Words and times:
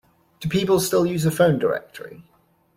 Do 0.39 0.49
people 0.49 0.79
still 0.79 1.05
use 1.05 1.27
a 1.27 1.29
phone 1.31 1.59
directory? 1.59 2.23